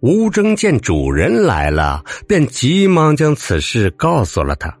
[0.00, 4.72] 吴征见主人来了，便急忙将此事告诉了他。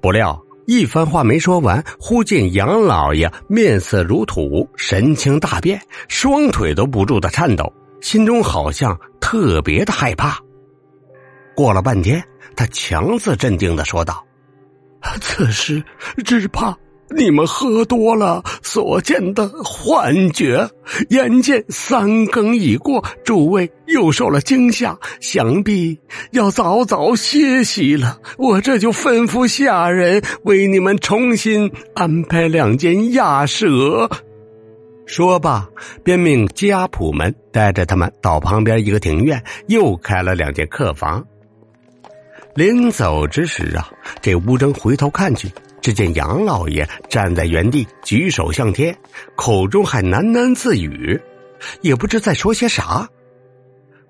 [0.00, 10.38] 不料一番话没说完，忽见杨老爷面色如土，神情大变，双腿都不住的颤抖，心中好像特别的害怕。
[11.54, 12.22] 过了半天，
[12.56, 14.22] 他强自镇定的说道
[15.22, 15.82] ：“此时
[16.24, 16.76] 只怕……”
[17.08, 20.68] 你们喝多了所见的幻觉，
[21.10, 25.98] 眼见三更已过，诸位又受了惊吓，想必
[26.32, 28.18] 要早早歇息了。
[28.38, 34.10] 我这就吩咐下人为你们重新安排两间亚舍。
[35.06, 35.68] 说罢，
[36.02, 41.24] 便命家仆们带着他们到旁边一个庭院，又开了两间客房。
[42.56, 43.88] 临走之时啊，
[44.20, 45.48] 这吴征回头看去。
[45.80, 48.96] 只见杨老爷站在原地，举手向天，
[49.36, 51.20] 口中还喃喃自语，
[51.80, 53.08] 也不知在说些啥。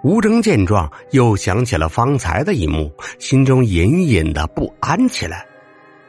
[0.03, 5.47] 吴征见状，又想起了方才的一幕，心中隐隐的不安起来。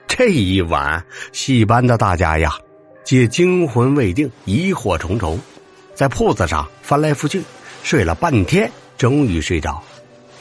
[0.08, 2.52] 这一晚，戏班的大家呀，
[3.04, 5.40] 皆惊魂未定，疑惑重重，
[5.94, 7.42] 在铺子上翻来覆去，
[7.84, 9.82] 睡了半天，终于睡着。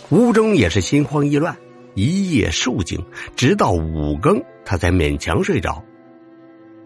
[0.09, 1.57] 吴征也是心慌意乱。
[1.97, 3.03] 一夜数惊，
[3.35, 5.83] 直到五更，他才勉强睡着。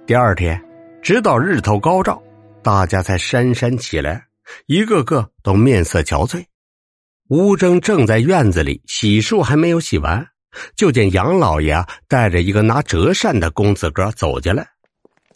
[0.07, 0.63] 第二天，
[1.03, 2.23] 直到日头高照，
[2.63, 4.25] 大家才姗姗起来，
[4.67, 6.45] 一个个都面色憔悴。
[7.29, 10.25] 吴征正在院子里洗漱，还没有洗完，
[10.77, 14.65] 就见杨老爷带着一个拿折扇的公子哥走进来。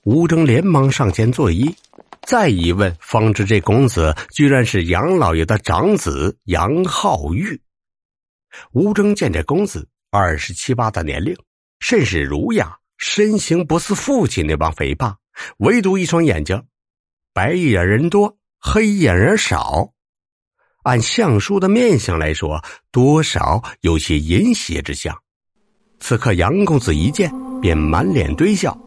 [0.05, 1.75] 吴征连忙上前作揖，
[2.23, 7.61] 再一问，方知这公子居然是杨老爷的长子杨浩玉。
[8.73, 11.37] 吴征见这公子二十七八的年龄，
[11.81, 15.17] 甚是儒雅，身形不似父亲那帮肥胖，
[15.59, 16.63] 唯独一双眼睛，
[17.33, 19.93] 白眼人多，黑眼人少。
[20.85, 25.17] 按相书的面相来说，多少有些淫邪之相。
[25.99, 28.79] 此刻杨公子一见，便满脸堆笑：“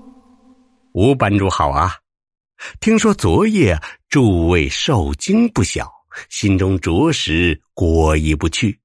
[0.93, 1.95] 吴班主好啊！
[2.79, 5.91] 听说昨夜诸位受惊不小，
[6.29, 8.79] 心中着实过意不去。”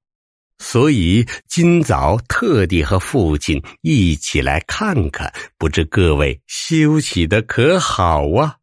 [0.62, 8.54] 所以今早特地和父亲一起来看看，不知各位休息的可好啊？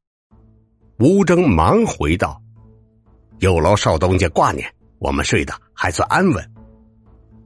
[0.98, 2.42] 吴征忙回道
[3.40, 4.66] ：“有劳少东家挂念，
[4.98, 6.52] 我们睡得还算安稳。”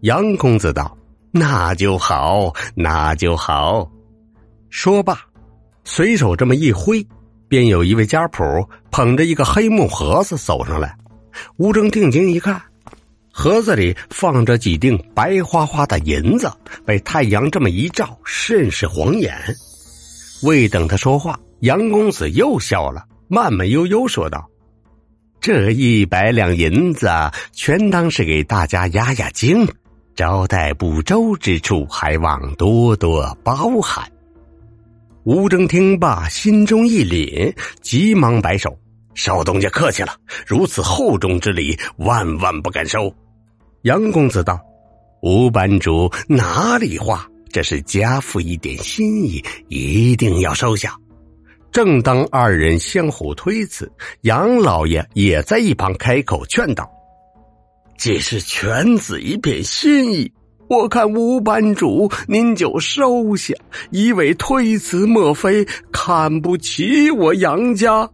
[0.01, 0.95] 杨公子道
[1.33, 3.91] ：“那就好，那就好。”
[4.69, 5.19] 说罢，
[5.83, 7.03] 随手这么一挥，
[7.47, 10.95] 便有一位家仆捧着一个黑木盒子走上来。
[11.57, 12.61] 吴征定睛一看。
[13.35, 16.49] 盒子里放着几锭白花花的银子，
[16.85, 19.35] 被太阳这么一照，甚是晃眼。
[20.43, 24.47] 未等他说话，杨公子又笑了，慢慢悠悠说道
[25.41, 27.09] ：“这一百两银子，
[27.51, 29.67] 全当是给大家压压惊，
[30.15, 34.07] 招待不周之处，还望多多包涵。”
[35.25, 37.51] 吴征听罢，心中一凛，
[37.81, 38.77] 急忙摆手
[39.15, 40.15] ：“少东家客气了，
[40.45, 43.11] 如此厚重之礼，万万不敢收。”
[43.83, 44.57] 杨公子道
[45.21, 47.27] ：“吴班主哪里话？
[47.51, 50.95] 这是家父一点心意，一定要收下。”
[51.69, 56.89] 正当二人相互推辞，杨老爷也在一旁开口劝道
[57.97, 60.31] ：“既是犬子一片心意，
[60.69, 63.53] 我看吴班主您就收下。
[63.91, 68.09] 一味推辞，莫非看不起我杨家？”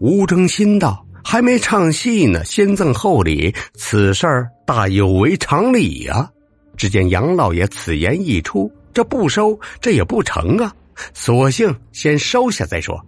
[0.00, 1.01] 吴征心道。
[1.24, 6.28] 还没唱戏呢，先赠厚礼，此事儿大有违常理呀。
[6.76, 10.72] 只见杨老爷此言一出，这不收这也不成啊，
[11.14, 13.00] 索性先收下再说。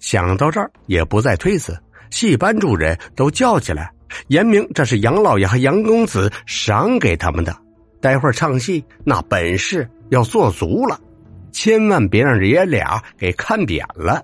[0.00, 1.78] 想到这儿，也不再推辞，
[2.10, 3.90] 戏班主人都叫起来，
[4.26, 7.56] 言明这是杨老爷和杨公子赏给他们的。
[8.00, 11.00] 待会儿唱戏，那本事要做足了，
[11.52, 14.22] 千万别让爷俩给看扁了。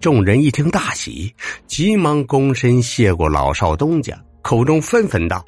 [0.00, 1.34] 众人一听大喜，
[1.66, 5.44] 急忙躬身谢过老少东家，口中纷纷道：“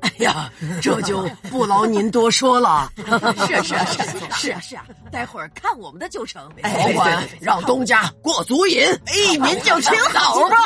[0.00, 0.50] 哎呀，
[0.80, 2.90] 这就不劳您多说了。
[3.46, 6.50] 是是是是啊 是啊，待会儿看我们的就成。
[6.62, 10.56] 保管让东家过足瘾，哎，您就请好吧。”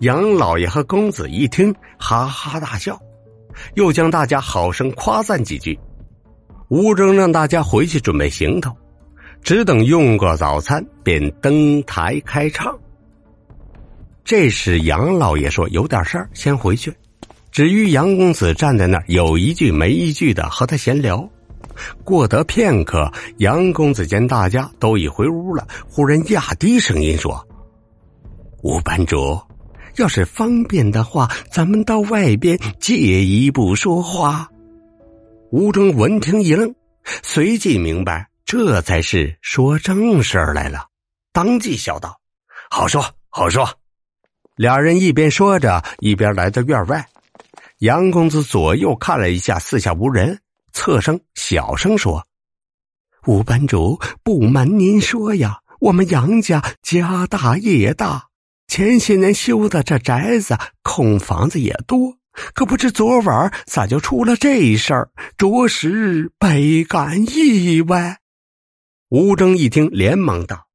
[0.00, 3.00] 杨老爷和公子一听，哈哈大笑，
[3.76, 5.78] 又将大家好生夸赞几句。
[6.68, 8.76] 吴征让大家回去准备行头。
[9.42, 12.78] 只等用过早餐，便登台开唱。
[14.24, 16.92] 这时杨老爷说：“有点事儿，先回去。”
[17.50, 21.28] 至于杨公子站在那儿，有一句没一句的和他闲聊。
[22.04, 27.48] 过得片刻，杨公子见大家都已回屋了，忽然压低声音说
[28.62, 29.40] ：“吴班主，
[29.96, 34.50] 要是方便的话，咱们到外边借一步说话。
[35.50, 36.74] 吴征闻听一愣，
[37.22, 40.86] 随即明白这才是说正事儿来了，
[41.34, 42.18] 当即笑道
[42.72, 43.68] ：“好说好说。”
[44.56, 47.06] 俩人一边说着，一边来到院外。
[47.80, 50.40] 杨公子左右看了一下，四下无人，
[50.72, 52.26] 侧声小声说
[53.28, 58.28] ：“吴班主，不瞒您说呀，我们杨家家大业大，
[58.66, 62.16] 前些年修的这宅子，空房子也多。
[62.54, 68.20] 可不知昨晚咋就出了这事儿，着实倍感意外。”
[69.10, 70.66] 吴征一听，连忙道：“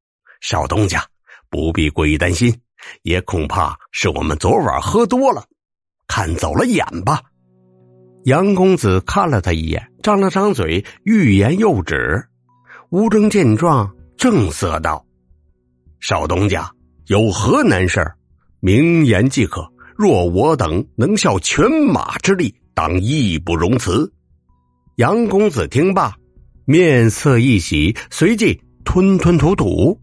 [0.41, 1.05] 少东家，
[1.51, 2.61] 不必过于担心，
[3.03, 5.45] 也恐怕是我们昨晚喝多了。”
[6.09, 7.21] 看走了眼吧，
[8.23, 12.27] 杨公子看了他一眼，张了张嘴，欲言又止。
[12.89, 15.05] 吴征见状，正色道
[16.01, 16.71] ：“少东家
[17.05, 18.03] 有何难事
[18.59, 19.71] 明言即可。
[19.95, 24.11] 若我等能效犬马之力，当义不容辞。”
[24.97, 26.15] 杨公子听罢，
[26.65, 29.99] 面色一喜，随即吞吞吐吐：“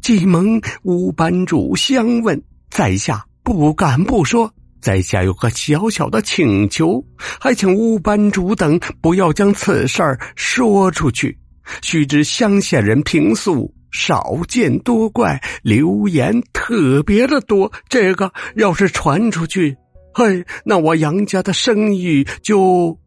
[0.00, 7.02] 既蒙吴班主相问，在下不敢不说。”在下有个小小的请求，
[7.40, 11.38] 还请吴班主等不要将此事儿说出去。
[11.80, 17.72] 须知乡下人平素少见多怪，流言特别的多。
[17.88, 19.74] 这个要是传出去，
[20.12, 22.98] 嘿，那我杨家的声誉就……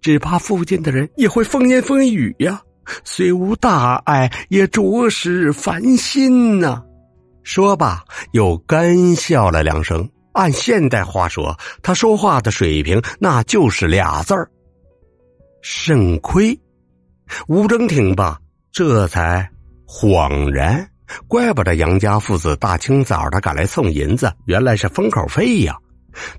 [0.00, 2.62] 只怕附近的人也会风言风语呀。
[3.04, 6.82] 虽无大碍，也着实烦心呐。
[7.42, 10.08] 说罢，又干笑了两声。
[10.32, 14.50] 按现代话说，他说话的水平那就是俩字儿：
[15.62, 16.58] 肾亏。
[17.48, 18.38] 吴征听罢，
[18.70, 19.50] 这才
[19.88, 20.88] 恍然，
[21.26, 25.76] 怪不得杨家父子大清早的赶来送银子，原来是封口费呀。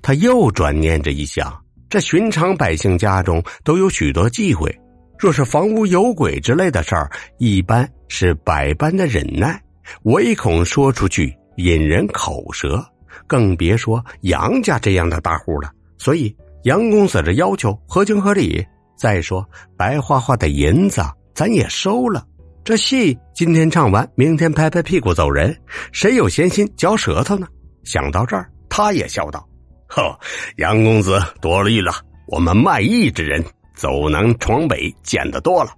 [0.00, 1.52] 他又转念着一想，
[1.88, 4.70] 这寻常百姓家中都有许多忌讳，
[5.18, 9.60] 若是房屋有鬼之类的事儿，一般是百般的忍耐，
[10.02, 12.84] 唯恐说出去引人口舌。
[13.26, 18.64] 更别说杨家这样的大户了，所以杨公子这要求合情合理。
[18.96, 21.02] 再说白花花的银子
[21.32, 22.26] 咱也收了，
[22.64, 25.56] 这戏今天唱完，明天拍拍屁股走人，
[25.90, 27.46] 谁有闲心嚼舌头呢？
[27.84, 29.47] 想到这儿，他也笑道
[29.88, 30.18] ：“呵，
[30.56, 31.92] 杨公子多虑了，
[32.26, 33.44] 我们卖艺之人
[33.74, 35.72] 走南闯北见得多了，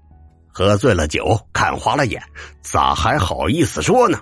[0.48, 2.20] 喝醉了酒看花了眼，
[2.60, 4.18] 咋还好意思说呢？”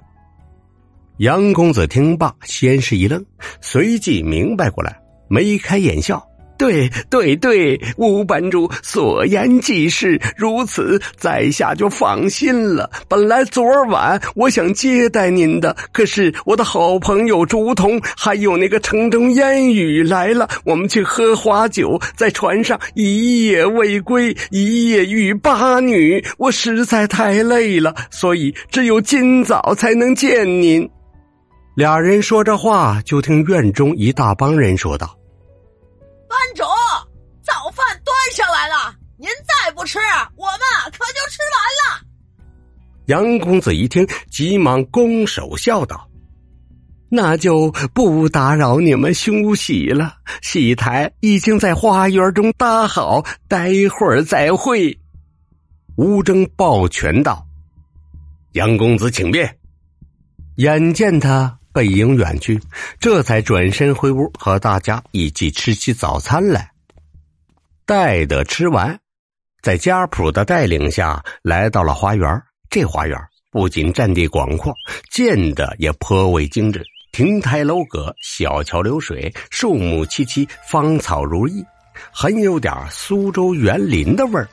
[1.19, 3.25] 杨公子听罢，先是一愣，
[3.61, 6.25] 随即明白过来，眉开眼笑
[6.58, 12.90] ：“对对对，吴班主所言极是，如此，在下就放心了。
[13.08, 30.88] 本来昨晚我想接待您的，可是我的好朋友竹筒还有那个城中烟雨来了，我们去喝花酒，在船上一夜未归，一夜遇八女，我实在太累了，所以只有今早才能见您。”
[31.76, 35.16] 俩人说着话，就听院中一大帮人说道
[39.78, 39.96] ：“不吃，
[40.34, 42.04] 我们可就吃完了。”
[43.06, 46.10] 杨公子一听，急忙拱手笑道
[47.08, 54.98] ：“那就不打扰你们休息了，戏台已经在花园中搭好，待会儿再会。”
[55.94, 57.46] 吴征抱拳道
[58.55, 59.56] ：“杨公子请便。”
[60.56, 61.55] 眼见他。
[61.70, 62.60] 背影远去，
[62.98, 66.72] 这才转身回屋，和大家一起吃起早餐来。
[67.86, 68.98] 待得吃完，
[69.62, 72.43] 在家谱的带领下来到了花园。
[72.70, 73.19] 这花园
[73.50, 74.72] 不仅占地广阔，
[75.10, 81.65] 建的也颇为精致，亭台楼阁，小桥流水，树木萋萋，芳草如意，
[82.12, 84.48] 很有点苏州园林的味儿。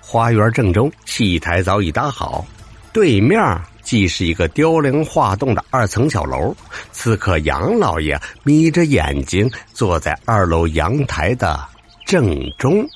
[0.00, 2.46] 花园正中，戏台早已搭好，
[2.92, 3.38] 对面。
[3.82, 6.54] 既是一个雕梁画栋的二层小楼，
[6.92, 11.58] 此刻杨老爷眯着眼睛坐在二楼阳台的
[12.04, 12.86] 正中。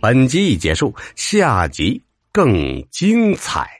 [0.00, 3.75] 本集已结束，下集更精彩。